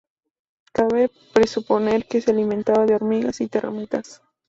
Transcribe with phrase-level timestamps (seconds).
[0.73, 4.23] Cabe presuponer que se alimentaba de hormigas y termitas.